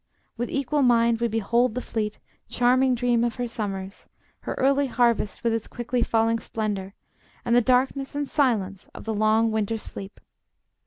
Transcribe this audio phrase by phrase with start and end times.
[0.35, 2.17] With equal mind we behold the fleet,
[2.49, 4.07] charming dream of her summers,
[4.39, 6.95] her early harvest with its quickly falling splendor,
[7.45, 10.19] and the darkness and silence of the long winter's sleep.